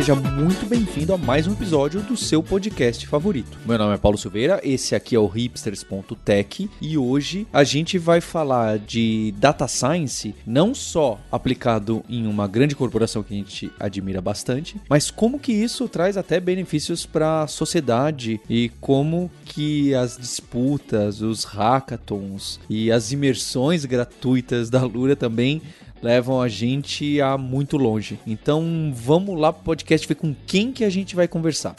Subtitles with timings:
[0.00, 3.58] Seja muito bem-vindo a mais um episódio do seu podcast favorito.
[3.66, 8.18] Meu nome é Paulo Silveira, esse aqui é o hipsters.tech e hoje a gente vai
[8.22, 14.22] falar de data science, não só aplicado em uma grande corporação que a gente admira
[14.22, 20.16] bastante, mas como que isso traz até benefícios para a sociedade e como que as
[20.16, 25.60] disputas, os hackathons e as imersões gratuitas da Lura também
[26.02, 28.18] levam a gente a muito longe.
[28.26, 31.74] Então vamos lá pro podcast ver com quem que a gente vai conversar.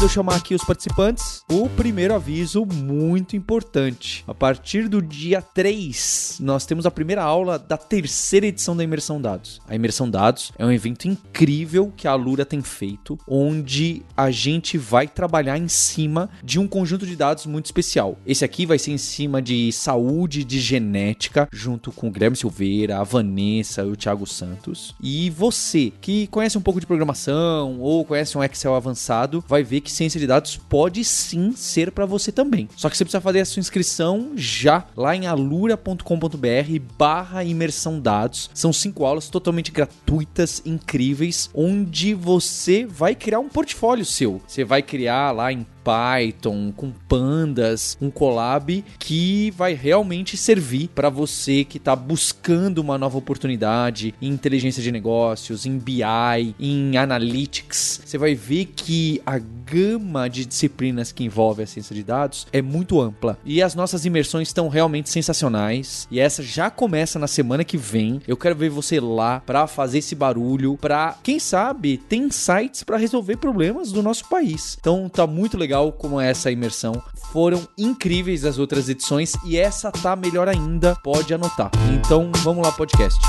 [0.00, 4.24] De eu chamar aqui os participantes, o primeiro aviso muito importante.
[4.26, 9.20] A partir do dia 3, nós temos a primeira aula da terceira edição da Imersão
[9.20, 9.60] Dados.
[9.68, 14.78] A Imersão Dados é um evento incrível que a Lura tem feito, onde a gente
[14.78, 18.16] vai trabalhar em cima de um conjunto de dados muito especial.
[18.24, 23.00] Esse aqui vai ser em cima de saúde, de genética, junto com o Guilherme Silveira,
[23.00, 24.94] a Vanessa e o Thiago Santos.
[24.98, 29.82] E você que conhece um pouco de programação ou conhece um Excel avançado, vai ver
[29.82, 32.68] que ciência de dados pode sim ser para você também.
[32.76, 38.50] Só que você precisa fazer a sua inscrição já lá em alura.com.br barra imersão dados.
[38.54, 44.40] São cinco aulas totalmente gratuitas, incríveis, onde você vai criar um portfólio seu.
[44.46, 51.08] Você vai criar lá em Python, com pandas, um collab que vai realmente servir para
[51.08, 58.02] você que está buscando uma nova oportunidade em inteligência de negócios, em BI, em analytics.
[58.04, 62.60] Você vai ver que a gama de disciplinas que envolve a ciência de dados é
[62.60, 66.06] muito ampla e as nossas imersões estão realmente sensacionais.
[66.10, 68.20] E essa já começa na semana que vem.
[68.26, 72.96] Eu quero ver você lá para fazer esse barulho, para quem sabe ter insights para
[72.96, 74.76] resolver problemas do nosso país.
[74.80, 77.00] Então tá muito legal legal como é essa imersão.
[77.32, 81.70] Foram incríveis as outras edições e essa tá melhor ainda, pode anotar.
[81.94, 83.20] Então vamos lá, podcast.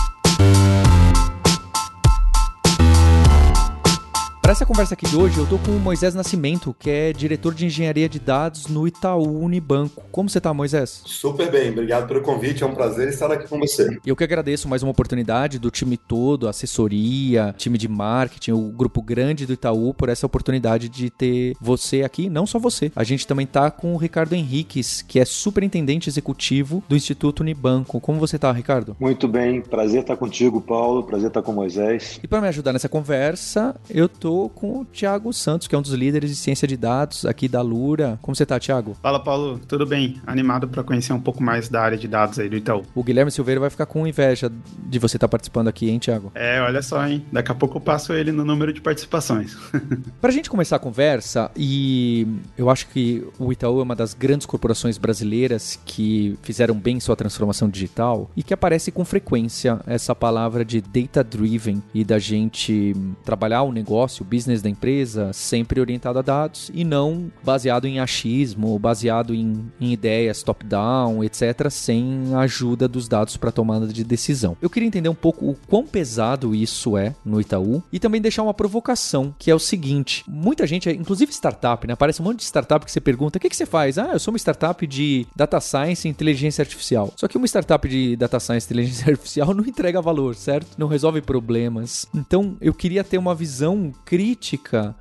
[4.51, 7.53] Para essa conversa aqui de hoje, eu tô com o Moisés Nascimento, que é diretor
[7.53, 10.03] de engenharia de dados no Itaú Unibanco.
[10.11, 11.03] Como você tá, Moisés?
[11.05, 13.97] Super bem, obrigado pelo convite, é um prazer estar aqui com você.
[14.05, 19.01] Eu que agradeço mais uma oportunidade do time todo, assessoria, time de marketing, o grupo
[19.01, 22.91] grande do Itaú, por essa oportunidade de ter você aqui, não só você.
[22.93, 28.01] A gente também tá com o Ricardo Henriques, que é superintendente executivo do Instituto Unibanco.
[28.01, 28.97] Como você tá, Ricardo?
[28.99, 32.19] Muito bem, prazer estar contigo, Paulo, prazer estar com o Moisés.
[32.21, 35.81] E para me ajudar nessa conversa, eu tô com o Thiago Santos, que é um
[35.81, 38.19] dos líderes de ciência de dados aqui da Lura.
[38.21, 38.97] Como você tá, Thiago?
[39.01, 39.59] Fala, Paulo.
[39.67, 40.21] Tudo bem?
[40.25, 42.83] Animado para conhecer um pouco mais da área de dados aí do Itaú.
[42.95, 44.51] O Guilherme Silveira vai ficar com inveja
[44.85, 46.31] de você estar tá participando aqui, hein, Thiago?
[46.35, 47.25] É, olha só, hein?
[47.31, 49.57] Daqui a pouco eu passo ele no número de participações.
[50.19, 52.27] pra gente começar a conversa, e
[52.57, 57.15] eu acho que o Itaú é uma das grandes corporações brasileiras que fizeram bem sua
[57.15, 62.95] transformação digital e que aparece com frequência essa palavra de data driven e da gente
[63.23, 68.79] trabalhar o negócio, business da empresa sempre orientado a dados e não baseado em achismo,
[68.79, 74.55] baseado em, em ideias top-down, etc., sem a ajuda dos dados para tomada de decisão.
[74.61, 78.43] Eu queria entender um pouco o quão pesado isso é no Itaú e também deixar
[78.43, 81.93] uma provocação, que é o seguinte: muita gente, inclusive startup, né?
[81.93, 83.97] Aparece um monte de startup que você pergunta: o que, que você faz?
[83.97, 87.11] Ah, eu sou uma startup de data science e inteligência artificial.
[87.17, 90.67] Só que uma startup de data science e inteligência artificial não entrega valor, certo?
[90.77, 92.05] Não resolve problemas.
[92.13, 94.20] Então eu queria ter uma visão crítica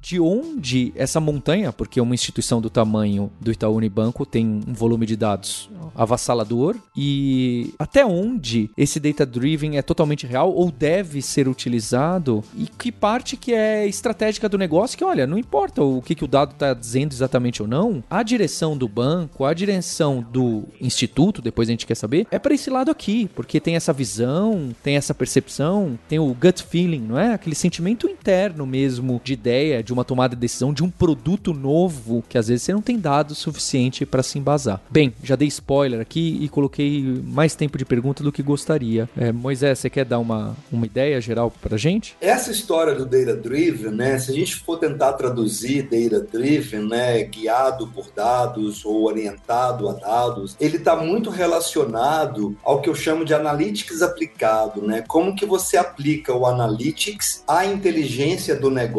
[0.00, 5.06] de onde essa montanha, porque uma instituição do tamanho do Itaú Unibanco tem um volume
[5.06, 11.48] de dados avassalador e até onde esse data driven é totalmente real ou deve ser
[11.48, 16.14] utilizado e que parte que é estratégica do negócio que olha, não importa o que,
[16.14, 20.64] que o dado está dizendo exatamente ou não, a direção do banco, a direção do
[20.80, 24.70] instituto, depois a gente quer saber, é para esse lado aqui, porque tem essa visão,
[24.82, 27.34] tem essa percepção, tem o gut feeling, não é?
[27.34, 32.22] Aquele sentimento interno mesmo de ideia, de uma tomada de decisão, de um produto novo,
[32.28, 34.80] que às vezes você não tem dado suficiente para se embasar.
[34.90, 39.08] Bem, já dei spoiler aqui e coloquei mais tempo de pergunta do que gostaria.
[39.16, 42.16] É, Moisés, você quer dar uma, uma ideia geral pra gente?
[42.20, 44.18] Essa história do data driven, né?
[44.18, 49.92] Se a gente for tentar traduzir data driven, né, guiado por dados ou orientado a
[49.92, 55.02] dados, ele está muito relacionado ao que eu chamo de analytics aplicado, né?
[55.06, 58.89] Como que você aplica o analytics à inteligência do negócio.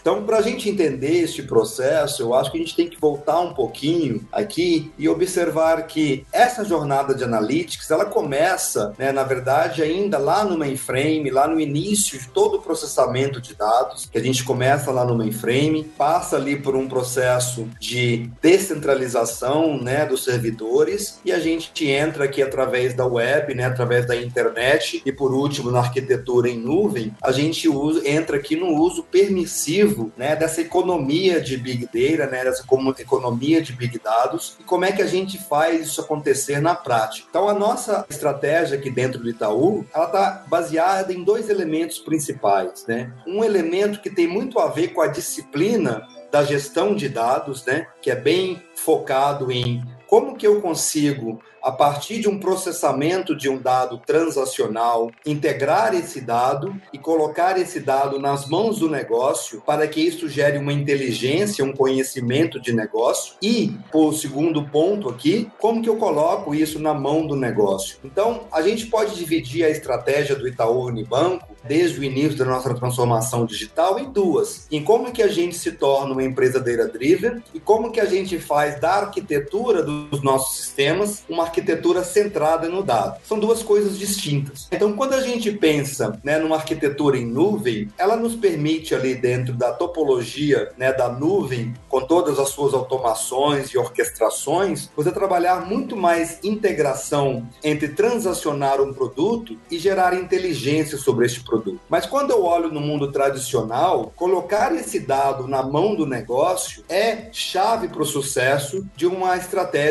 [0.00, 3.40] Então, para a gente entender este processo, eu acho que a gente tem que voltar
[3.40, 9.82] um pouquinho aqui e observar que essa jornada de analytics, ela começa, né, na verdade,
[9.82, 14.22] ainda lá no mainframe, lá no início de todo o processamento de dados, que a
[14.22, 21.20] gente começa lá no mainframe, passa ali por um processo de descentralização, né, dos servidores
[21.24, 25.70] e a gente entra aqui através da web, né, através da internet e por último
[25.70, 29.02] na arquitetura em nuvem, a gente usa, entra aqui no uso
[29.36, 32.64] permissivo, né, dessa economia de big data, né, dessa
[32.98, 37.26] economia de big dados e como é que a gente faz isso acontecer na prática.
[37.28, 42.86] Então a nossa estratégia aqui dentro do Itaú, ela está baseada em dois elementos principais,
[42.86, 43.12] né?
[43.26, 47.86] Um elemento que tem muito a ver com a disciplina da gestão de dados, né,
[48.00, 49.82] que é bem focado em
[50.16, 56.22] como que eu consigo, a partir de um processamento de um dado transacional, integrar esse
[56.22, 61.62] dado e colocar esse dado nas mãos do negócio para que isso gere uma inteligência,
[61.62, 63.34] um conhecimento de negócio?
[63.42, 67.98] E, por segundo ponto aqui, como que eu coloco isso na mão do negócio?
[68.02, 72.72] Então, a gente pode dividir a estratégia do Itaú Unibanco desde o início da nossa
[72.72, 74.66] transformação digital em duas.
[74.70, 78.38] Em como que a gente se torna uma empresa data-driven e como que a gente
[78.38, 83.20] faz da arquitetura dos nossos sistemas uma arquitetura centrada no dado.
[83.24, 84.68] São duas coisas distintas.
[84.70, 89.54] Então, quando a gente pensa né, numa arquitetura em nuvem, ela nos permite ali dentro
[89.54, 95.96] da topologia né, da nuvem, com todas as suas automações e orquestrações, você trabalhar muito
[95.96, 101.80] mais integração entre transacionar um produto e gerar inteligência sobre este produto produto.
[101.88, 107.28] Mas quando eu olho no mundo tradicional, colocar esse dado na mão do negócio é
[107.32, 109.85] chave para o sucesso de uma estratégia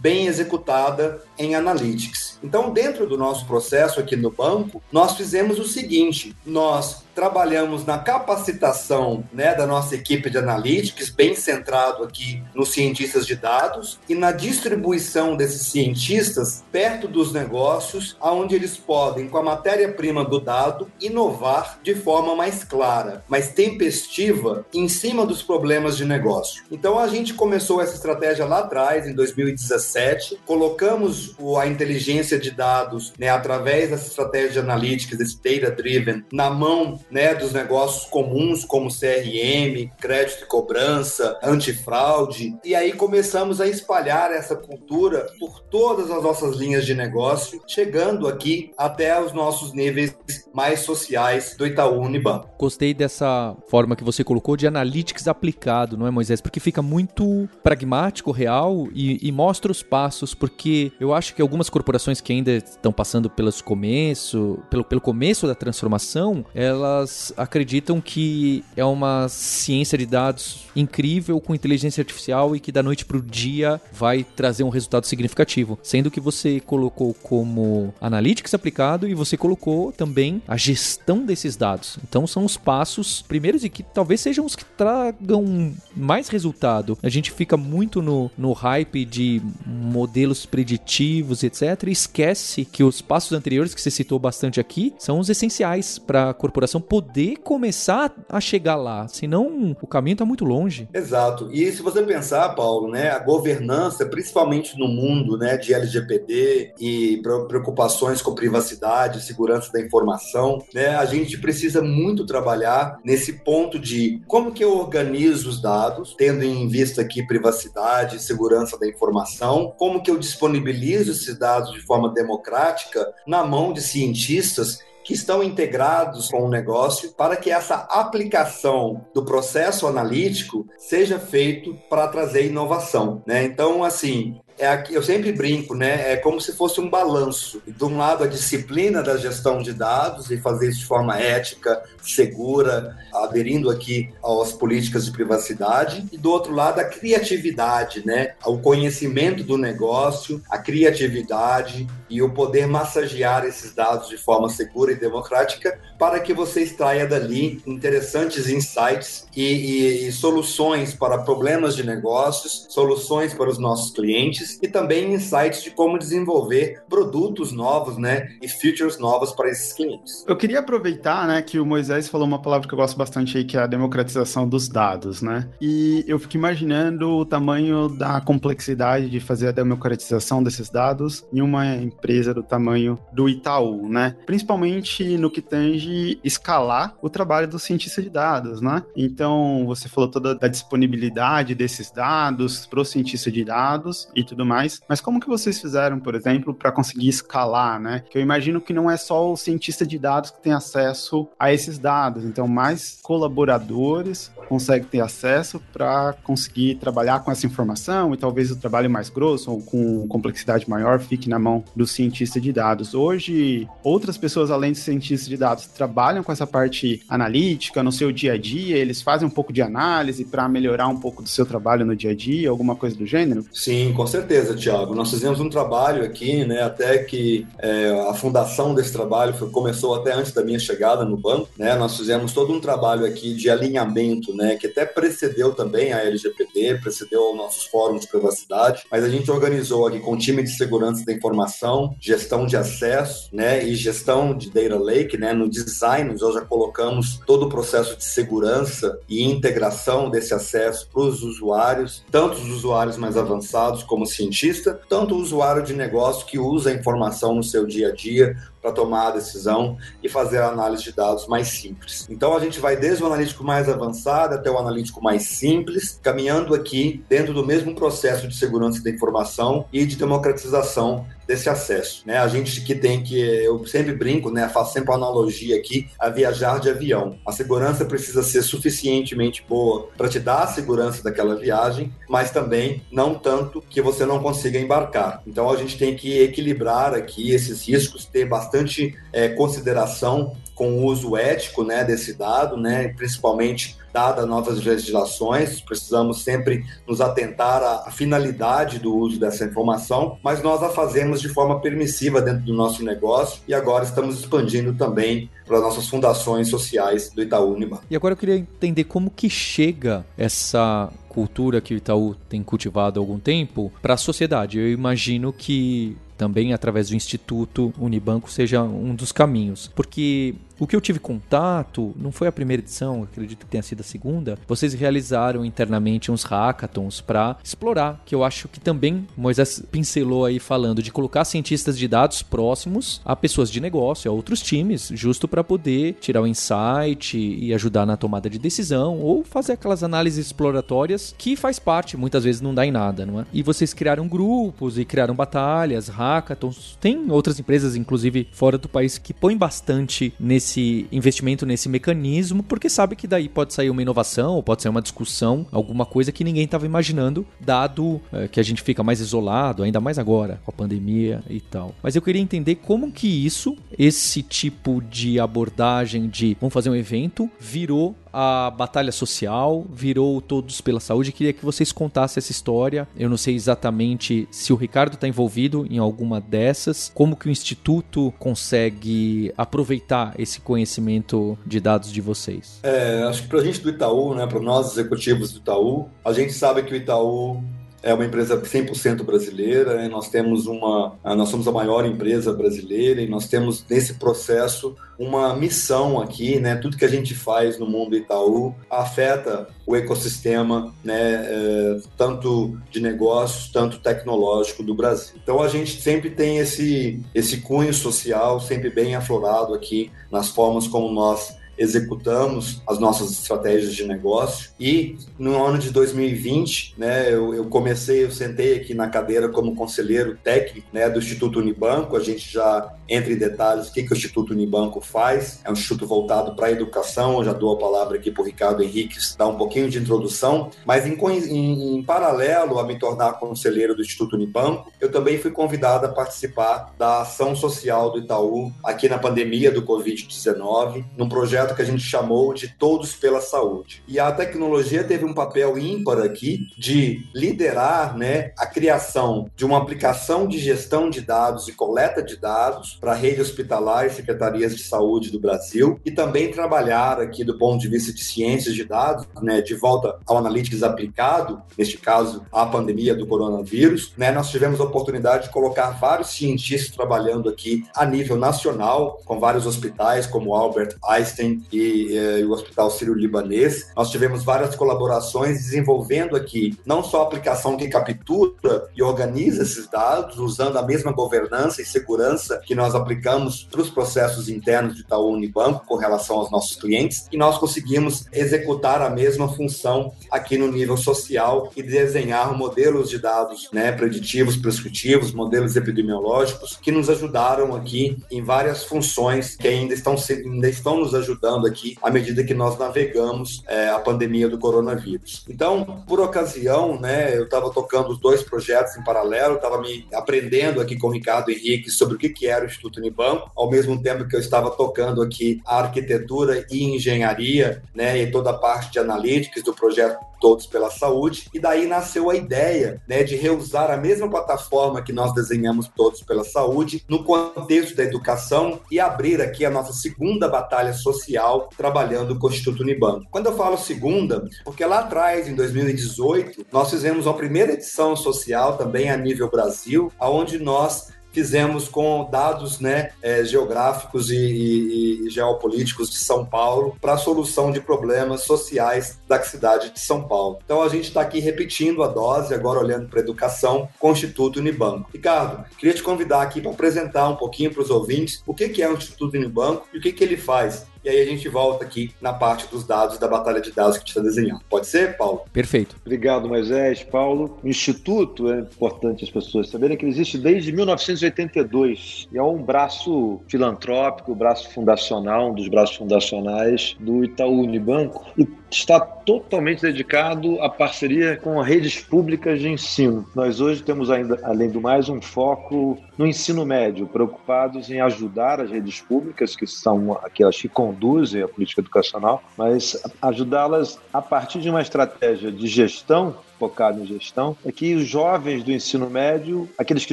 [0.00, 2.38] bem executada em analytics.
[2.42, 7.98] Então, dentro do nosso processo aqui no banco, nós fizemos o seguinte: nós trabalhamos na
[7.98, 14.14] capacitação né, da nossa equipe de analytics, bem centrado aqui nos cientistas de dados, e
[14.14, 20.90] na distribuição desses cientistas perto dos negócios, aonde eles podem, com a matéria-prima do dado,
[21.00, 26.62] inovar de forma mais clara, mais tempestiva, em cima dos problemas de negócio.
[26.70, 33.12] Então a gente começou essa estratégia lá atrás, em 2017, colocamos a inteligência de dados
[33.18, 38.88] né, através dessa estratégia de analytics, desse data-driven, na mão né, dos negócios comuns como
[38.88, 42.56] CRM, crédito e cobrança, antifraude.
[42.64, 48.26] E aí começamos a espalhar essa cultura por todas as nossas linhas de negócio, chegando
[48.26, 50.16] aqui até os nossos níveis
[50.52, 52.48] mais sociais do Itaú Unibanco.
[52.58, 56.40] Gostei dessa forma que você colocou de analytics aplicado, não é, Moisés?
[56.40, 61.70] Porque fica muito pragmático, real e, e mostra os passos, porque eu acho que algumas
[61.70, 68.00] corporações que ainda estão passando pelos começo, pelo, pelo começo da transformação, elas elas acreditam
[68.00, 73.16] que é uma ciência de dados incrível com inteligência artificial e que da noite para
[73.16, 75.78] o dia vai trazer um resultado significativo.
[75.82, 81.98] Sendo que você colocou como analytics aplicado e você colocou também a gestão desses dados.
[82.02, 86.98] Então são os passos primeiros e que talvez sejam os que tragam mais resultado.
[87.02, 91.84] A gente fica muito no, no hype de modelos preditivos, etc.
[91.86, 96.30] E esquece que os passos anteriores que você citou bastante aqui são os essenciais para
[96.30, 99.06] a corporação poder começar a chegar lá.
[99.08, 100.88] Senão o caminho está muito longe.
[100.92, 101.50] Exato.
[101.52, 107.20] E se você pensar, Paulo, né, a governança, principalmente no mundo né, de LGPD e
[107.48, 114.22] preocupações com privacidade, segurança da informação, né, a gente precisa muito trabalhar nesse ponto de
[114.26, 120.02] como que eu organizo os dados, tendo em vista aqui privacidade segurança da informação, como
[120.02, 124.78] que eu disponibilizo esses dados de forma democrática na mão de cientistas
[125.10, 131.76] que estão integrados com o negócio para que essa aplicação do processo analítico seja feito
[131.90, 133.42] para trazer inovação, né?
[133.42, 136.12] Então, assim, é eu sempre brinco, né?
[136.12, 137.62] É como se fosse um balanço.
[137.66, 141.82] De um lado, a disciplina da gestão de dados e fazer isso de forma ética,
[142.02, 146.06] segura, aderindo aqui às políticas de privacidade.
[146.12, 148.34] E do outro lado, a criatividade, né?
[148.44, 154.92] O conhecimento do negócio, a criatividade e o poder massagear esses dados de forma segura
[154.92, 161.76] e democrática para que você extraia dali interessantes insights e, e, e soluções para problemas
[161.76, 167.96] de negócios, soluções para os nossos clientes e também insights de como desenvolver produtos novos,
[167.98, 170.24] né, e features novas para esses clientes.
[170.26, 173.44] Eu queria aproveitar, né, que o Moisés falou uma palavra que eu gosto bastante aí,
[173.44, 175.48] que é a democratização dos dados, né?
[175.60, 181.40] E eu fico imaginando o tamanho da complexidade de fazer a democratização desses dados em
[181.40, 184.16] uma empresa do tamanho do Itaú, né?
[184.26, 188.82] Principalmente no que tange escalar o trabalho do cientista de dados, né?
[188.96, 194.39] Então, você falou toda da disponibilidade desses dados para o cientista de dados e tudo
[194.44, 198.02] mais, mas como que vocês fizeram, por exemplo, para conseguir escalar, né?
[198.10, 201.52] Que eu imagino que não é só o cientista de dados que tem acesso a
[201.52, 208.16] esses dados, então mais colaboradores conseguem ter acesso para conseguir trabalhar com essa informação e
[208.16, 212.52] talvez o trabalho mais grosso ou com complexidade maior fique na mão do cientista de
[212.52, 212.94] dados.
[212.94, 218.10] Hoje, outras pessoas além de cientistas de dados trabalham com essa parte analítica no seu
[218.10, 221.46] dia a dia, eles fazem um pouco de análise para melhorar um pouco do seu
[221.46, 223.44] trabalho no dia a dia, alguma coisa do gênero?
[223.52, 224.19] Sim, com certeza,
[224.56, 224.94] Tiago.
[224.94, 229.94] Nós fizemos um trabalho aqui, né, até que é, a fundação desse trabalho foi, começou
[229.94, 233.50] até antes da minha chegada no banco, né, nós fizemos todo um trabalho aqui de
[233.50, 239.08] alinhamento, né, que até precedeu também a LGPD, precedeu nossos fóruns de privacidade, mas a
[239.08, 244.36] gente organizou aqui com time de segurança da informação, gestão de acesso, né, e gestão
[244.36, 249.24] de data lake, né, no design nós já colocamos todo o processo de segurança e
[249.24, 255.18] integração desse acesso para os usuários, tanto os usuários mais avançados como cientista, tanto o
[255.18, 259.10] usuário de negócio que usa a informação no seu dia a dia, para tomar a
[259.12, 262.06] decisão e fazer a análise de dados mais simples.
[262.10, 266.54] Então a gente vai desde o analítico mais avançado até o analítico mais simples, caminhando
[266.54, 272.18] aqui dentro do mesmo processo de segurança da informação e de democratização desse acesso, né?
[272.18, 274.48] A gente que tem que, eu sempre brinco, né?
[274.48, 277.18] Faço sempre uma analogia aqui a viajar de avião.
[277.24, 282.82] A segurança precisa ser suficientemente boa para te dar a segurança daquela viagem, mas também
[282.90, 285.22] não tanto que você não consiga embarcar.
[285.24, 290.84] Então a gente tem que equilibrar aqui esses riscos, ter bastante é, consideração com o
[290.84, 297.90] uso ético né, desse dado, né, principalmente dadas novas legislações, precisamos sempre nos atentar à
[297.90, 302.84] finalidade do uso dessa informação, mas nós a fazemos de forma permissiva dentro do nosso
[302.84, 307.84] negócio e agora estamos expandindo também para nossas fundações sociais do Itaú Unibanco.
[307.90, 313.00] E agora eu queria entender como que chega essa cultura que o Itaú tem cultivado
[313.00, 314.58] há algum tempo para a sociedade.
[314.58, 320.76] Eu imagino que também através do Instituto Unibanco seja um dos caminhos, porque o que
[320.76, 324.38] eu tive contato não foi a primeira edição, acredito que tenha sido a segunda.
[324.46, 330.38] Vocês realizaram internamente uns hackathons para explorar, que eu acho que também Moisés pincelou aí
[330.38, 335.26] falando de colocar cientistas de dados próximos a pessoas de negócio, a outros times, justo
[335.26, 340.26] para poder tirar o insight e ajudar na tomada de decisão ou fazer aquelas análises
[340.26, 343.24] exploratórias que faz parte, muitas vezes não dá em nada, não é?
[343.32, 346.76] E vocês criaram grupos e criaram batalhas, hackathons.
[346.78, 352.42] Tem outras empresas, inclusive fora do país, que põem bastante nesse esse investimento nesse mecanismo,
[352.42, 356.10] porque sabe que daí pode sair uma inovação, ou pode sair uma discussão, alguma coisa
[356.10, 360.40] que ninguém estava imaginando, dado é, que a gente fica mais isolado, ainda mais agora,
[360.44, 361.74] com a pandemia e tal.
[361.82, 366.74] Mas eu queria entender como que isso, esse tipo de abordagem de vamos fazer um
[366.74, 371.12] evento, virou a batalha social, virou Todos pela Saúde.
[371.12, 372.88] Queria que vocês contassem essa história.
[372.96, 377.30] Eu não sei exatamente se o Ricardo está envolvido em alguma dessas, como que o
[377.30, 382.60] Instituto consegue aproveitar esse conhecimento de dados de vocês.
[382.62, 386.12] É, acho que para a gente do Itaú, né, para nós executivos do Itaú, a
[386.12, 387.42] gente sabe que o Itaú
[387.82, 393.08] é uma empresa 100% brasileira, nós temos uma, nós somos a maior empresa brasileira e
[393.08, 396.56] nós temos nesse processo uma missão aqui, né?
[396.56, 401.14] Tudo que a gente faz no mundo Itaú afeta o ecossistema, né?
[401.24, 405.14] É, tanto de negócios, tanto tecnológico do Brasil.
[405.22, 410.68] Então a gente sempre tem esse esse cunho social sempre bem aflorado aqui nas formas
[410.68, 414.50] como nós executamos as nossas estratégias de negócio.
[414.58, 419.54] E no ano de 2020, né, eu, eu, comecei, eu sentei aqui na cadeira como
[419.54, 423.92] conselheiro técnico, né, do Instituto Unibanco, a gente já entra em detalhes o que, que
[423.92, 427.58] o Instituto Unibanco faz, é um instituto voltado para a educação, eu já dou a
[427.58, 431.82] palavra aqui para o Ricardo Henrique dar um pouquinho de introdução, mas em, em, em
[431.82, 437.02] paralelo a me tornar conselheiro do Instituto Unibanco, eu também fui convidado a participar da
[437.02, 441.82] ação social do Itaú aqui na pandemia do Covid-19, num projeto projeto que a gente
[441.82, 443.82] chamou de Todos pela Saúde.
[443.86, 449.58] E a tecnologia teve um papel ímpar aqui de liderar né, a criação de uma
[449.58, 454.56] aplicação de gestão de dados e coleta de dados para a rede hospitalar e secretarias
[454.56, 458.64] de saúde do Brasil e também trabalhar aqui do ponto de vista de ciências de
[458.64, 464.30] dados, né, de volta ao analytics aplicado, neste caso a pandemia do coronavírus, né, nós
[464.30, 470.06] tivemos a oportunidade de colocar vários cientistas trabalhando aqui a nível nacional, com vários hospitais
[470.06, 473.68] como Albert Einstein e, eh, o Hospital Sírio-Libanês.
[473.76, 479.68] Nós tivemos várias colaborações desenvolvendo aqui não só a aplicação que captura e organiza esses
[479.68, 484.82] dados, usando a mesma governança e segurança que nós aplicamos para os processos internos de
[484.82, 490.36] Itaú Unibanco com relação aos nossos clientes, e nós conseguimos executar a mesma função aqui
[490.36, 496.88] no nível social e desenhar modelos de dados né, preditivos, prescritivos, modelos epidemiológicos que nos
[496.88, 502.24] ajudaram aqui em várias funções que ainda estão, ainda estão nos ajudando aqui à medida
[502.24, 505.24] que nós navegamos é, a pandemia do coronavírus.
[505.28, 510.60] Então, por ocasião, né, eu estava tocando os dois projetos em paralelo, estava me aprendendo
[510.60, 514.06] aqui com o Ricardo Henrique sobre o que era o Instituto Unibanco, ao mesmo tempo
[514.06, 518.78] que eu estava tocando aqui a arquitetura e engenharia, né, e toda a parte de
[518.78, 523.76] analytics do projeto Todos pela Saúde, e daí nasceu a ideia né, de reusar a
[523.76, 529.44] mesma plataforma que nós desenhamos Todos pela Saúde no contexto da educação e abrir aqui
[529.44, 533.06] a nossa segunda batalha social trabalhando com o Instituto Unibanco.
[533.10, 538.56] Quando eu falo segunda, porque lá atrás, em 2018, nós fizemos uma primeira edição social
[538.56, 545.10] também a nível Brasil, aonde nós fizemos com dados né, é, geográficos e, e, e,
[545.10, 550.38] geopolíticos de São Paulo para a solução de problemas sociais da cidade de São Paulo.
[550.44, 553.92] Então a gente está aqui repetindo a dose, agora olhando para a educação, com o
[553.92, 554.90] Instituto Unibanco.
[554.92, 558.62] Ricardo, queria te convidar aqui para apresentar um pouquinho para os ouvintes o que, que
[558.62, 561.64] é o Instituto Unibanco e o que, que ele faz e aí a gente volta
[561.64, 564.40] aqui na parte dos dados da batalha de dados que a gente está desenhando.
[564.48, 565.22] Pode ser, Paulo?
[565.32, 565.76] Perfeito.
[565.84, 566.82] Obrigado, Moisés.
[566.82, 572.22] Paulo, o Instituto, é importante as pessoas saberem que ele existe desde 1982 e é
[572.22, 578.80] um braço filantrópico, um braço fundacional, um dos braços fundacionais do Itaú Unibanco e está
[578.80, 583.06] totalmente dedicado à parceria com redes públicas de ensino.
[583.14, 588.40] Nós hoje temos ainda, além do mais, um foco no ensino médio, preocupados em ajudar
[588.40, 594.40] as redes públicas, que são aquelas que conduzem a política educacional, mas ajudá-las a partir
[594.40, 599.46] de uma estratégia de gestão focado em gestão, é que os jovens do ensino médio,
[599.58, 599.92] aqueles que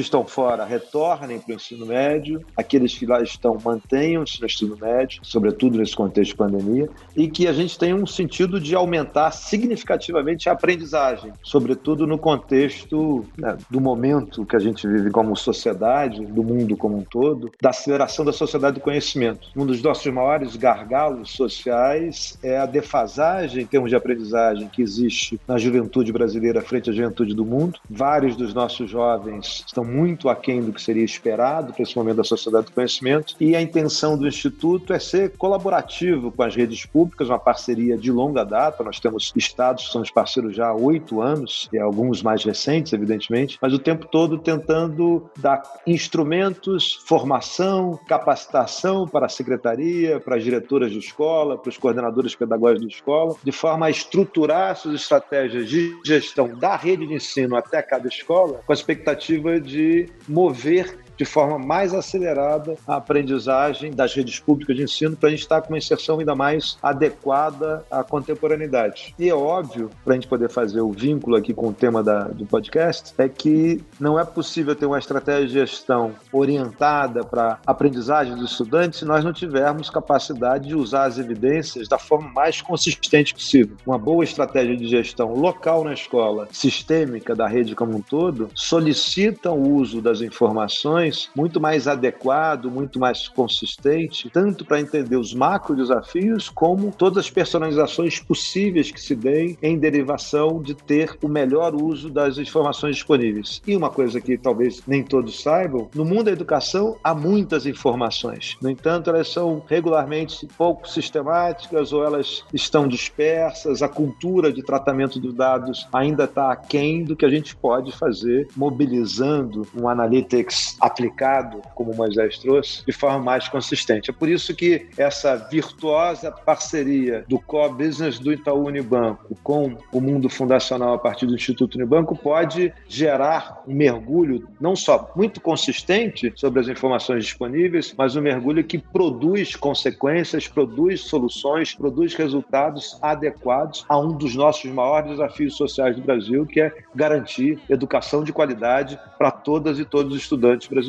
[0.00, 5.20] estão fora, retornem para o ensino médio, aqueles que lá estão mantenham-se no ensino médio,
[5.22, 10.48] sobretudo nesse contexto de pandemia, e que a gente tenha um sentido de aumentar significativamente
[10.48, 16.42] a aprendizagem, sobretudo no contexto né, do momento que a gente vive como sociedade, do
[16.42, 19.48] mundo como um todo, da aceleração da sociedade do conhecimento.
[19.54, 25.38] Um dos nossos maiores gargalos sociais é a defasagem em termos de aprendizagem que existe
[25.46, 27.78] na juventude brasileira brasileira frente à juventude do mundo.
[27.90, 32.24] Vários dos nossos jovens estão muito aquém do que seria esperado para esse momento da
[32.24, 33.34] sociedade do conhecimento.
[33.40, 38.10] E a intenção do Instituto é ser colaborativo com as redes públicas, uma parceria de
[38.10, 38.82] longa data.
[38.84, 42.92] Nós temos estados que são os parceiros já há oito anos, e alguns mais recentes,
[42.92, 50.44] evidentemente, mas o tempo todo tentando dar instrumentos, formação, capacitação para a secretaria, para as
[50.44, 55.68] diretoras de escola, para os coordenadores pedagógicos de escola, de forma a estruturar suas estratégias
[55.68, 60.98] de gestão gestão da rede de ensino até cada escola, com a expectativa de mover
[61.18, 65.60] de forma mais acelerada a aprendizagem das redes públicas de ensino para a gente estar
[65.60, 69.14] com uma inserção ainda mais adequada à contemporaneidade.
[69.18, 72.24] E é óbvio, para a gente poder fazer o vínculo aqui com o tema da,
[72.24, 78.36] do podcast, é que não é possível ter uma estratégia de gestão orientada para aprendizagem
[78.36, 83.34] dos estudantes se nós não tivermos capacidade de usar as evidências da forma mais consistente
[83.34, 83.76] possível.
[83.84, 89.50] Uma boa estratégia de gestão local na escola, sistêmica da rede como um todo, solicita
[89.50, 95.76] o uso das informações muito mais adequado, muito mais consistente, tanto para entender os macro
[95.76, 101.74] desafios, como todas as personalizações possíveis que se deem em derivação de ter o melhor
[101.74, 103.62] uso das informações disponíveis.
[103.66, 108.56] E uma coisa que talvez nem todos saibam, no mundo da educação há muitas informações.
[108.60, 115.18] No entanto, elas são regularmente pouco sistemáticas ou elas estão dispersas, a cultura de tratamento
[115.18, 121.62] dos dados ainda está aquém do que a gente pode fazer mobilizando um analytics aplicado,
[121.74, 124.10] como o Moisés trouxe, de forma mais consistente.
[124.10, 130.00] É por isso que essa virtuosa parceria do core business do Itaú Unibanco com o
[130.00, 136.32] mundo fundacional a partir do Instituto Unibanco pode gerar um mergulho não só muito consistente
[136.34, 143.84] sobre as informações disponíveis, mas um mergulho que produz consequências, produz soluções, produz resultados adequados
[143.88, 148.98] a um dos nossos maiores desafios sociais do Brasil, que é garantir educação de qualidade
[149.16, 150.87] para todas e todos os estudantes brasileiros.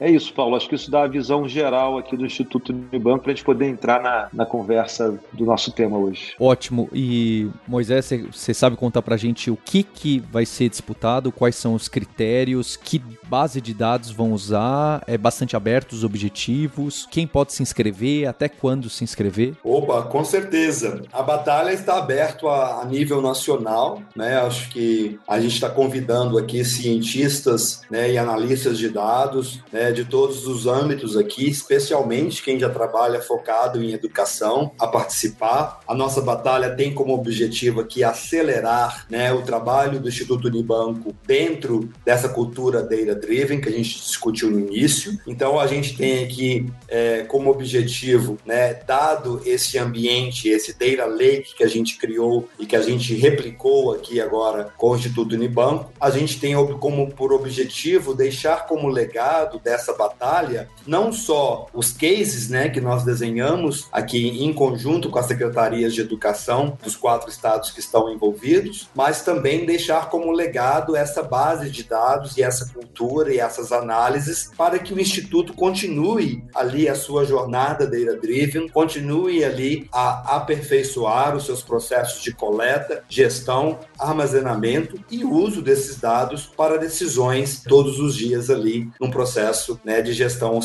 [0.00, 0.56] É isso, Paulo.
[0.56, 3.66] Acho que isso dá a visão geral aqui do Instituto Unibanco para a gente poder
[3.66, 6.34] entrar na, na conversa do nosso tema hoje.
[6.38, 6.88] Ótimo.
[6.92, 11.56] E, Moisés, você sabe contar para a gente o que, que vai ser disputado, quais
[11.56, 17.26] são os critérios, que base de dados vão usar, é bastante aberto os objetivos, quem
[17.26, 19.54] pode se inscrever, até quando se inscrever?
[19.62, 21.02] Opa, com certeza.
[21.12, 24.38] A batalha está aberta a, a nível nacional, né?
[24.38, 30.04] Acho que a gente está convidando aqui cientistas né, e analistas de dados né, de
[30.04, 35.80] todos os âmbitos aqui, especialmente quem já trabalha focado em educação, a participar.
[35.86, 41.90] A nossa batalha tem como objetivo aqui acelerar né, o trabalho do Instituto Unibanco dentro
[42.04, 42.82] dessa cultura
[43.18, 45.18] data-driven que a gente discutiu no início.
[45.26, 51.54] Então, a gente tem aqui é, como objetivo, né, dado esse ambiente, esse data lake
[51.56, 55.92] que a gente criou e que a gente replicou aqui agora com o Instituto Unibanco,
[56.00, 62.48] a gente tem como por objetivo deixar como legado dessa batalha não só os cases
[62.48, 67.70] né, que nós desenhamos aqui em conjunto com as secretarias de educação dos quatro estados
[67.70, 73.07] que estão envolvidos, mas também deixar como legado essa base de dados e essa cultura
[73.32, 79.88] e essas análises para que o Instituto continue ali a sua jornada data-driven, continue ali
[79.92, 87.62] a aperfeiçoar os seus processos de coleta, gestão, armazenamento e uso desses dados para decisões
[87.62, 90.58] todos os dias ali num processo né, de gestão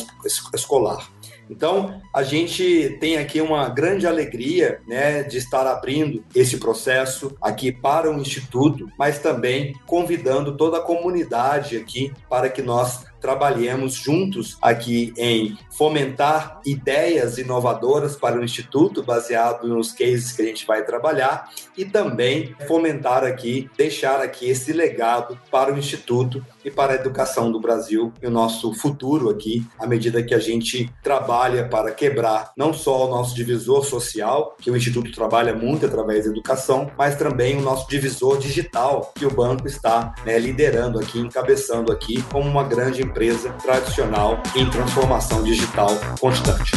[0.54, 1.13] escolar.
[1.50, 7.72] Então, a gente tem aqui uma grande alegria né, de estar abrindo esse processo aqui
[7.72, 14.58] para o Instituto, mas também convidando toda a comunidade aqui para que nós trabalhemos juntos
[14.62, 20.84] aqui em fomentar ideias inovadoras para o Instituto, baseado nos cases que a gente vai
[20.84, 26.96] trabalhar, e também fomentar aqui, deixar aqui esse legado para o Instituto e para a
[26.96, 31.92] educação do Brasil e o nosso futuro aqui, à medida que a gente trabalha para
[31.92, 36.92] quebrar não só o nosso divisor social, que o Instituto trabalha muito através da educação,
[36.98, 42.22] mas também o nosso divisor digital, que o banco está né, liderando aqui, encabeçando aqui
[42.24, 46.72] como uma grande empresa tradicional em transformação digital constante.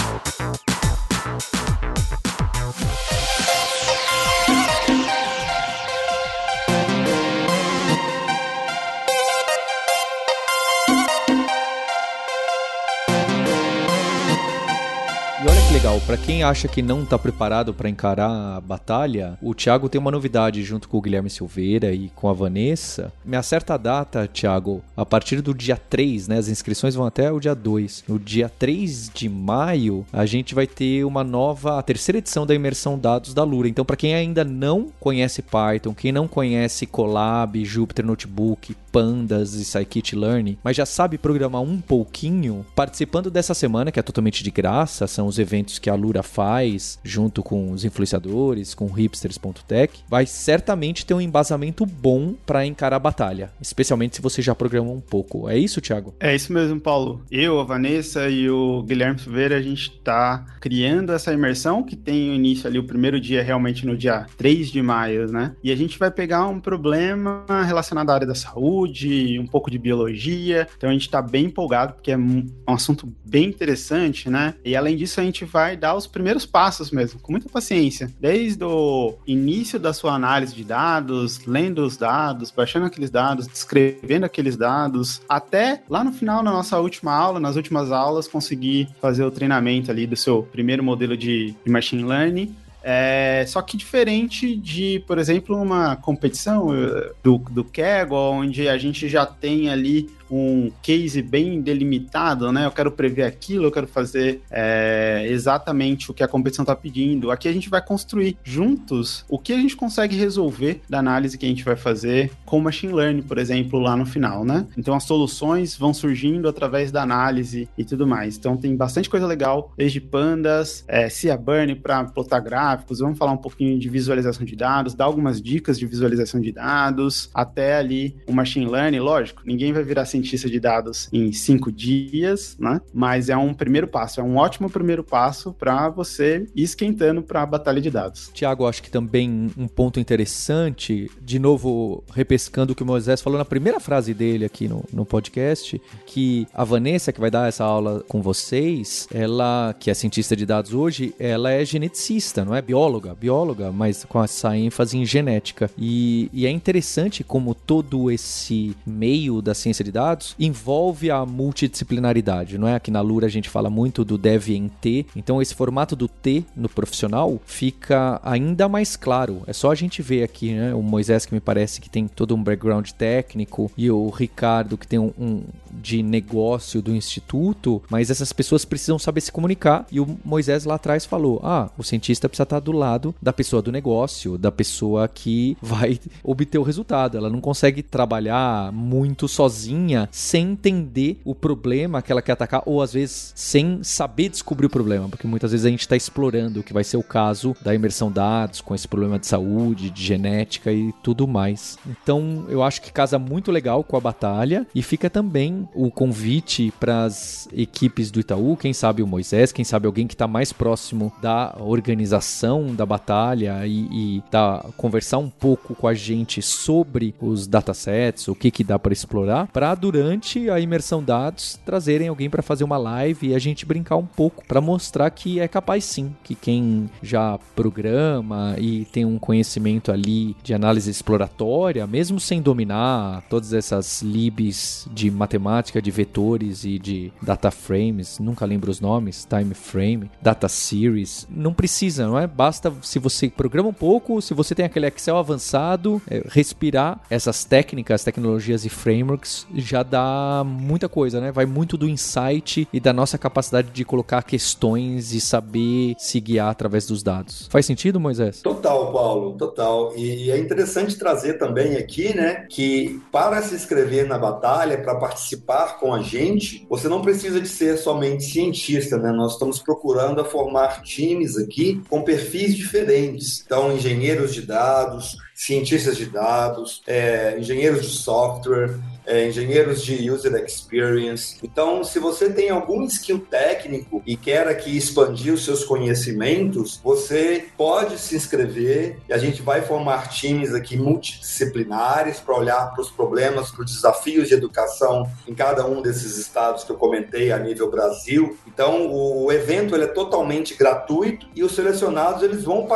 [15.96, 16.00] Legal.
[16.06, 20.10] Para quem acha que não tá preparado para encarar a batalha, o Thiago tem uma
[20.10, 23.12] novidade junto com o Guilherme Silveira e com a Vanessa.
[23.24, 26.38] Me acerta a data, Thiago, a partir do dia 3, né?
[26.38, 28.04] As inscrições vão até o dia 2.
[28.08, 32.54] No dia 3 de maio, a gente vai ter uma nova, a terceira edição da
[32.54, 33.68] imersão dados da Lura.
[33.68, 39.64] Então, para quem ainda não conhece Python, quem não conhece Colab, Jupyter Notebook, Pandas e
[39.64, 45.06] Scikit-Learn, mas já sabe programar um pouquinho, participando dessa semana, que é totalmente de graça,
[45.06, 51.06] são os eventos que a Lura faz junto com os influenciadores, com hipsters.tech, vai certamente
[51.06, 55.48] ter um embasamento bom para encarar a batalha, especialmente se você já programou um pouco.
[55.48, 56.12] É isso, Thiago?
[56.18, 57.22] É isso mesmo, Paulo.
[57.30, 62.30] Eu, a Vanessa e o Guilherme Silveira, a gente está criando essa imersão que tem
[62.30, 65.54] o início ali, o primeiro dia realmente no dia 3 de maio, né?
[65.62, 69.78] E a gente vai pegar um problema relacionado à área da saúde, um pouco de
[69.78, 70.66] biologia.
[70.76, 74.54] Então a gente está bem empolgado porque é um assunto bem interessante, né?
[74.64, 78.64] E além disso a gente vai dar os primeiros passos mesmo, com muita paciência, desde
[78.64, 84.56] o início da sua análise de dados, lendo os dados, baixando aqueles dados, descrevendo aqueles
[84.56, 89.30] dados, até lá no final na nossa última aula, nas últimas aulas, conseguir fazer o
[89.30, 92.54] treinamento ali do seu primeiro modelo de, de machine learning.
[92.88, 98.78] É, só que diferente de, por exemplo, uma competição eh, do, do Kaggle, onde a
[98.78, 102.66] gente já tem ali um case bem delimitado, né?
[102.66, 107.30] Eu quero prever aquilo, eu quero fazer é, exatamente o que a competição está pedindo.
[107.30, 111.46] Aqui a gente vai construir juntos o que a gente consegue resolver da análise que
[111.46, 114.66] a gente vai fazer com machine learning, por exemplo, lá no final, né?
[114.76, 118.36] Então as soluções vão surgindo através da análise e tudo mais.
[118.36, 123.32] Então tem bastante coisa legal, desde pandas, é, Cia Burn para plotar gráficos, vamos falar
[123.32, 128.16] um pouquinho de visualização de dados, dar algumas dicas de visualização de dados, até ali
[128.26, 132.80] o machine learning, lógico, ninguém vai virar assim cientista de dados em cinco dias, né?
[132.92, 137.42] Mas é um primeiro passo, é um ótimo primeiro passo para você ir esquentando para
[137.42, 138.30] a batalha de dados.
[138.32, 143.38] Tiago, acho que também um ponto interessante, de novo repescando o que o Moisés falou
[143.38, 147.64] na primeira frase dele aqui no, no podcast, que a Vanessa, que vai dar essa
[147.64, 152.62] aula com vocês, ela, que é cientista de dados hoje, ela é geneticista, não é
[152.62, 155.70] bióloga, bióloga, mas com essa ênfase em genética.
[155.76, 160.05] E, e é interessante como todo esse meio da ciência de dados
[160.38, 162.74] envolve a multidisciplinaridade, não é?
[162.74, 166.06] Aqui na Lura a gente fala muito do dev em T, então esse formato do
[166.06, 169.42] T no profissional fica ainda mais claro.
[169.46, 170.74] É só a gente ver aqui, né?
[170.74, 174.86] O Moisés que me parece que tem todo um background técnico e o Ricardo que
[174.86, 175.42] tem um, um
[175.72, 179.86] de negócio do instituto, mas essas pessoas precisam saber se comunicar.
[179.90, 183.62] E o Moisés lá atrás falou: ah, o cientista precisa estar do lado da pessoa
[183.62, 187.16] do negócio, da pessoa que vai obter o resultado.
[187.16, 192.82] Ela não consegue trabalhar muito sozinha sem entender o problema que ela quer atacar, ou
[192.82, 196.62] às vezes sem saber descobrir o problema, porque muitas vezes a gente está explorando o
[196.62, 200.72] que vai ser o caso da imersão dados com esse problema de saúde, de genética
[200.72, 201.78] e tudo mais.
[201.86, 206.72] Então eu acho que casa muito legal com a batalha e fica também o convite
[206.78, 210.52] para as equipes do Itaú, quem sabe o Moisés, quem sabe alguém que está mais
[210.52, 217.14] próximo da organização da batalha e, e da, conversar um pouco com a gente sobre
[217.20, 222.28] os datasets, o que, que dá para explorar, para durante a imersão dados trazerem alguém
[222.28, 225.84] para fazer uma live e a gente brincar um pouco para mostrar que é capaz
[225.84, 232.42] sim, que quem já programa e tem um conhecimento ali de análise exploratória, mesmo sem
[232.42, 238.80] dominar todas essas libs de matemática, de vetores e de data frames, nunca lembro os
[238.80, 242.26] nomes, time frame, data series, não precisa, não é?
[242.26, 247.44] Basta se você programa um pouco, se você tem aquele Excel avançado, é, respirar essas
[247.44, 251.32] técnicas, tecnologias e frameworks já dá muita coisa, né?
[251.32, 256.50] Vai muito do insight e da nossa capacidade de colocar questões e saber se guiar
[256.50, 257.48] através dos dados.
[257.50, 258.42] Faz sentido, Moisés?
[258.42, 259.92] Total, Paulo, total.
[259.96, 265.78] E é interessante trazer também aqui, né, que para se inscrever na batalha, para participar
[265.78, 269.12] com a gente, você não precisa de ser somente cientista, né?
[269.12, 273.42] Nós estamos procurando formar times aqui com perfis diferentes.
[273.44, 280.34] Então, engenheiros de dados, cientistas de dados, é, engenheiros de software, é, engenheiros de user
[280.44, 281.36] experience.
[281.42, 287.46] Então, se você tem algum skill técnico e quer aqui expandir os seus conhecimentos, você
[287.56, 292.90] pode se inscrever e a gente vai formar times aqui multidisciplinares para olhar para os
[292.90, 297.38] problemas, para os desafios de educação em cada um desses estados que eu comentei a
[297.38, 298.36] nível Brasil.
[298.46, 302.66] Então, o, evento é totalmente gratuito e os selecionados eles vão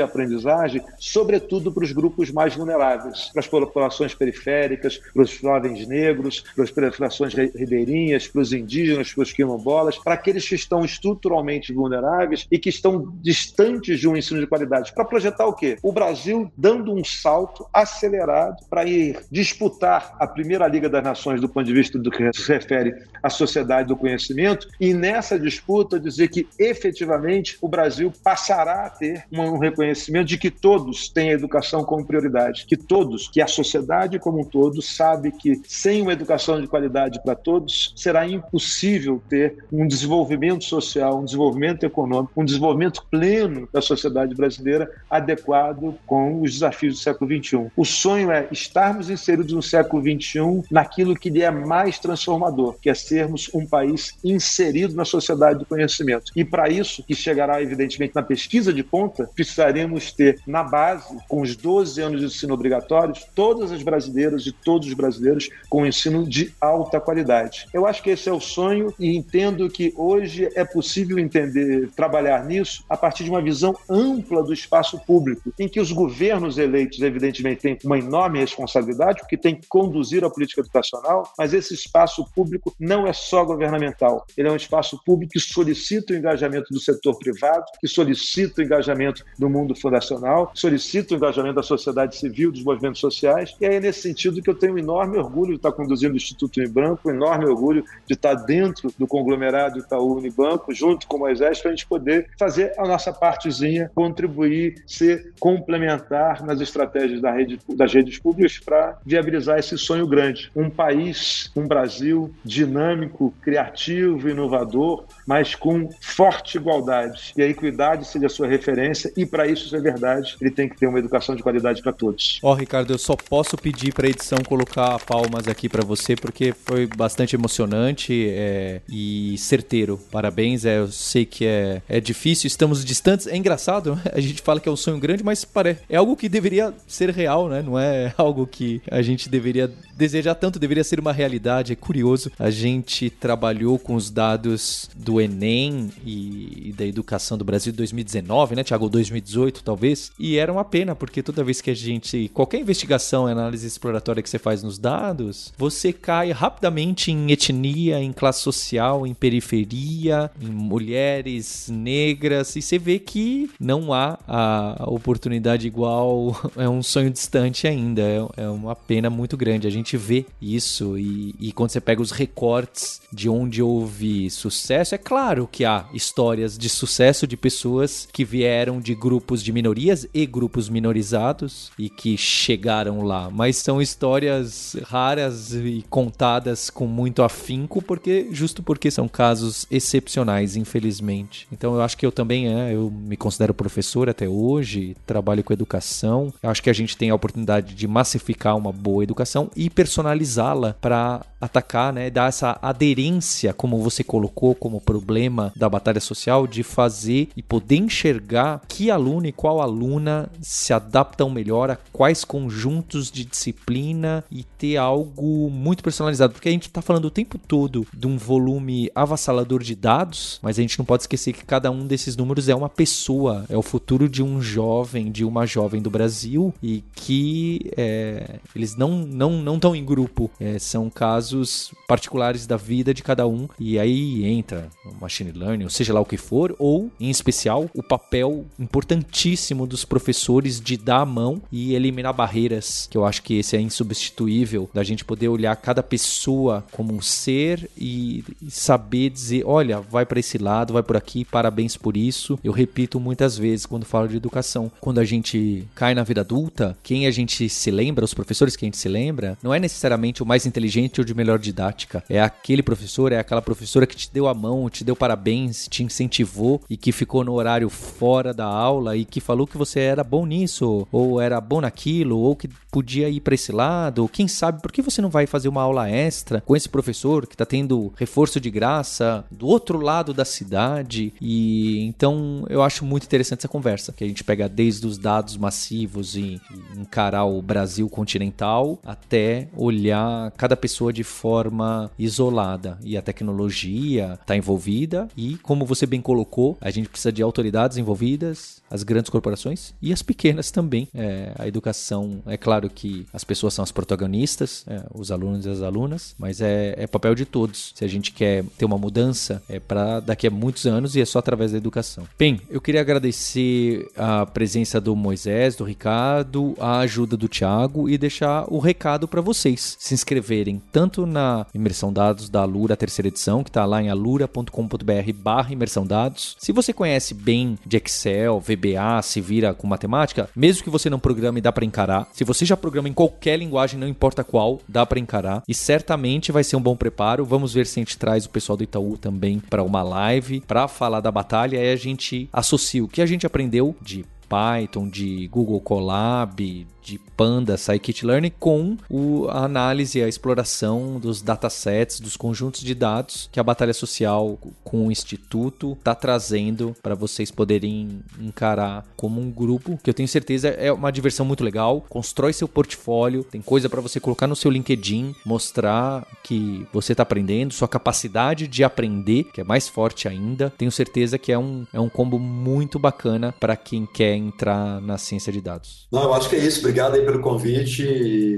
[0.00, 6.42] aprendizagem, sobretudo para os grupos mais vulneráveis, para as populações periféricas, para os jovens negros,
[6.54, 11.72] para as populações ribeirinhas, para os indígenas, para os quilombolas, para aqueles que estão estruturalmente
[11.72, 12.05] vulneráveis
[12.50, 14.92] e que estão distantes de um ensino de qualidade.
[14.92, 15.76] Para projetar o quê?
[15.82, 21.48] O Brasil dando um salto acelerado para ir disputar a primeira Liga das Nações do
[21.48, 26.28] ponto de vista do que se refere à sociedade do conhecimento e nessa disputa dizer
[26.28, 31.84] que efetivamente o Brasil passará a ter um reconhecimento de que todos têm a educação
[31.84, 36.60] como prioridade, que todos, que a sociedade como um todo sabe que sem uma educação
[36.60, 41.95] de qualidade para todos será impossível ter um desenvolvimento social, um desenvolvimento econômico,
[42.36, 47.70] um desenvolvimento pleno da sociedade brasileira adequado com os desafios do século XXI.
[47.76, 52.90] O sonho é estarmos inseridos no século XXI naquilo que lhe é mais transformador, que
[52.90, 56.32] é sermos um país inserido na sociedade do conhecimento.
[56.36, 61.16] E para isso, que chegará evidentemente na pesquisa de ponta, conta, precisaríamos ter na base,
[61.28, 65.86] com os 12 anos de ensino obrigatórios, todas as brasileiras e todos os brasileiros com
[65.86, 67.66] ensino de alta qualidade.
[67.72, 72.44] Eu acho que esse é o sonho e entendo que hoje é possível entender, trabalhar
[72.44, 77.00] nisso a partir de uma visão ampla do espaço público, em que os governos eleitos,
[77.00, 82.24] evidentemente, têm uma enorme responsabilidade, porque tem que conduzir a política educacional, mas esse espaço
[82.34, 86.80] público não é só governamental, ele é um espaço público que solicita o engajamento do
[86.80, 92.52] setor privado, que solicita o engajamento do mundo fundacional, solicita o engajamento da sociedade civil,
[92.52, 95.72] dos movimentos sociais, e é nesse sentido que eu tenho um enorme orgulho de estar
[95.72, 101.06] conduzindo o Instituto Unibranco, um enorme orgulho de estar dentro do conglomerado Itaú Unibanco, junto
[101.06, 107.20] com o Moisés, para gente poder fazer a nossa partezinha, contribuir, ser complementar nas estratégias
[107.20, 110.50] da rede, das redes públicas para viabilizar esse sonho grande.
[110.56, 117.32] Um país, um Brasil dinâmico, criativo, inovador, mas com forte igualdade.
[117.36, 120.76] E a equidade seja a sua referência, e para isso ser verdade, ele tem que
[120.76, 122.40] ter uma educação de qualidade para todos.
[122.42, 126.16] Ó, oh, Ricardo, eu só posso pedir para a edição colocar palmas aqui para você,
[126.16, 130.00] porque foi bastante emocionante é, e certeiro.
[130.10, 133.26] Parabéns, é, eu sei que é, é difícil, estamos distantes.
[133.26, 136.28] É engraçado, a gente fala que é um sonho grande, mas parece, é algo que
[136.28, 137.62] deveria ser real, né?
[137.62, 141.72] Não é algo que a gente deveria desejar tanto, deveria ser uma realidade.
[141.72, 147.44] É curioso, a gente trabalhou com os dados do Enem e, e da educação do
[147.44, 148.88] Brasil de 2019, né, Tiago?
[148.88, 150.12] 2018, talvez.
[150.18, 152.30] E era uma pena, porque toda vez que a gente.
[152.32, 158.12] Qualquer investigação, análise exploratória que você faz nos dados, você cai rapidamente em etnia, em
[158.12, 165.66] classe social, em periferia, em mulheres negras, e você vê que não há a oportunidade
[165.66, 169.66] igual, é um sonho distante ainda, é, é uma pena muito grande.
[169.66, 174.94] A gente vê isso, e, e quando você pega os recortes de onde houve sucesso,
[174.94, 180.06] é claro que há histórias de sucesso de pessoas que vieram de grupos de minorias
[180.12, 187.22] e grupos minorizados e que chegaram lá, mas são histórias raras e contadas com muito
[187.22, 191.35] afinco porque justo porque são casos excepcionais, infelizmente.
[191.50, 195.52] Então eu acho que eu também é, eu me considero professor até hoje, trabalho com
[195.52, 196.32] educação.
[196.42, 200.76] Eu acho que a gente tem a oportunidade de massificar uma boa educação e personalizá-la
[200.80, 206.62] para atacar, né, dar essa aderência, como você colocou como problema da batalha social, de
[206.62, 213.10] fazer e poder enxergar que aluno e qual aluna se adaptam melhor a quais conjuntos
[213.10, 217.86] de disciplina e ter algo muito personalizado, porque a gente está falando o tempo todo
[217.92, 221.86] de um volume avassalador de dados, mas a gente não pode esquecer que cada um
[221.86, 225.90] desses números é uma pessoa, é o futuro de um jovem, de uma jovem do
[225.90, 232.46] Brasil e que é, eles não não não estão em grupo, é, são casos particulares
[232.46, 236.04] da vida de cada um e aí entra o machine learning, ou seja lá o
[236.04, 241.74] que for, ou em especial o papel importantíssimo dos professores de dar a mão e
[241.74, 246.64] eliminar barreiras, que eu acho que esse é insubstituível da gente poder olhar cada pessoa
[246.72, 251.76] como um ser e saber dizer, olha, vai para esse lado, vai por aqui, parabéns
[251.76, 252.38] por isso.
[252.42, 256.76] Eu repito muitas vezes quando falo de educação, quando a gente cai na vida adulta,
[256.82, 260.22] quem a gente se lembra, os professores que a gente se lembra, não é necessariamente
[260.22, 264.10] o mais inteligente ou de melhor didática, é aquele professor, é aquela professora que te
[264.12, 268.46] deu a mão, te deu parabéns, te incentivou e que ficou no horário fora da
[268.46, 272.48] aula e que falou que você era bom nisso, ou era bom naquilo, ou que
[272.70, 275.88] podia ir para esse lado, quem sabe por que você não vai fazer uma aula
[275.88, 281.05] extra com esse professor que está tendo reforço de graça do outro lado da cidade?
[281.20, 285.36] E então eu acho muito interessante essa conversa, que a gente pega desde os dados
[285.36, 286.40] massivos e,
[286.76, 294.36] encarar o Brasil continental até olhar cada pessoa de forma isolada e a tecnologia está
[294.36, 299.74] envolvida e como você bem colocou, a gente precisa de autoridades envolvidas, as grandes corporações
[299.80, 300.88] e as pequenas também.
[300.94, 305.50] É, a educação, é claro que as pessoas são as protagonistas, é, os alunos e
[305.50, 307.72] as alunas, mas é, é, papel de todos.
[307.74, 311.04] Se a gente quer ter uma mudança, é para daqui a muitos anos e é
[311.04, 312.06] só através da educação.
[312.18, 317.98] Bem, eu queria agradecer a presença do Moisés, do Ricardo, a ajuda do Thiago e
[317.98, 323.42] deixar o recado para vocês se inscreverem tanto na imersão dados da Alura terceira edição,
[323.42, 326.36] que está lá em alura.com.br/barra imersão dados.
[326.38, 330.98] Se você conhece bem de Excel, VBA, se vira com matemática, mesmo que você não
[330.98, 332.08] programe, dá para encarar.
[332.12, 335.42] Se você já programa em qualquer linguagem, não importa qual, dá para encarar.
[335.46, 337.24] E certamente vai ser um bom preparo.
[337.24, 340.68] Vamos ver se a gente traz o pessoal do Itaú também para uma live para
[340.68, 341.58] falar da batalha.
[341.58, 347.00] Aí a gente associa o que a gente aprendeu de Python, de Google Colab, de
[347.16, 353.40] Panda, Scikit-Learn com o, a análise, a exploração dos datasets, dos conjuntos de dados que
[353.40, 359.78] a Batalha Social com o Instituto está trazendo para vocês poderem encarar como um grupo,
[359.82, 361.84] que eu tenho certeza é uma diversão muito legal.
[361.88, 367.02] Constrói seu portfólio, tem coisa para você colocar no seu LinkedIn, mostrar que você está
[367.02, 370.52] aprendendo, sua capacidade de aprender, que é mais forte ainda.
[370.56, 374.96] Tenho certeza que é um, é um combo muito bacana para quem quer entrar na
[374.98, 375.88] ciência de dados.
[375.90, 376.60] Não, eu acho que é isso.
[376.60, 377.82] Obrigado aí pelo convite.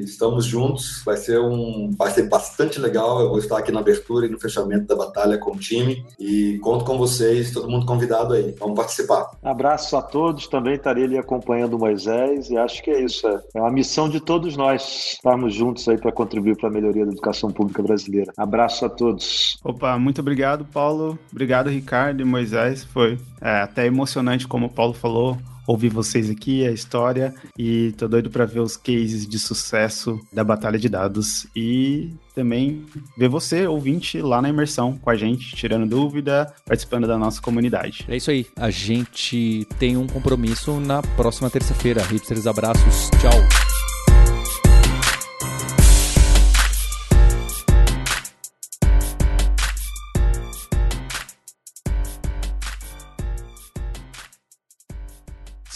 [0.04, 1.02] Estamos juntos.
[1.04, 3.20] Vai ser um, vai ser bastante legal.
[3.20, 6.58] Eu vou estar aqui na abertura e no fechamento da batalha com o time e
[6.58, 8.54] conto com vocês, todo mundo convidado aí.
[8.58, 9.30] Vamos participar.
[9.42, 10.46] Abraço a todos.
[10.46, 13.26] Também estarei ali acompanhando o Moisés e acho que é isso.
[13.26, 17.04] É, é uma missão de todos nós estarmos juntos aí para contribuir para a melhoria
[17.04, 18.32] da educação pública brasileira.
[18.36, 19.58] Abraço a todos.
[19.64, 21.18] Opa, muito obrigado, Paulo.
[21.30, 22.84] Obrigado, Ricardo e Moisés.
[22.84, 25.36] Foi é, até emocionante, como o Paulo falou
[25.68, 30.42] ouvir vocês aqui, a história, e tô doido para ver os cases de sucesso da
[30.42, 32.86] batalha de dados e também
[33.18, 38.06] ver você, ouvinte, lá na imersão com a gente, tirando dúvida, participando da nossa comunidade.
[38.08, 38.46] É isso aí.
[38.56, 42.02] A gente tem um compromisso na próxima terça-feira.
[42.02, 43.10] Hipsters, abraços.
[43.20, 43.87] Tchau.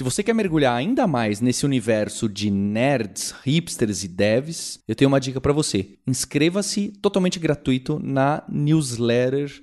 [0.03, 5.09] Se você quer mergulhar ainda mais nesse universo de nerds, hipsters e devs, eu tenho
[5.09, 5.91] uma dica para você.
[6.05, 9.63] Inscreva-se totalmente gratuito na newsletter